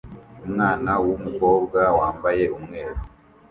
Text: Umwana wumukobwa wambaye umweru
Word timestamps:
Umwana 0.45 0.91
wumukobwa 1.03 1.79
wambaye 1.99 2.45
umweru 2.57 2.99